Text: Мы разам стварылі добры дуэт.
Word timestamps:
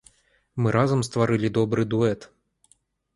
Мы 0.61 0.69
разам 0.75 1.03
стварылі 1.07 1.51
добры 1.57 1.85
дуэт. 1.91 2.25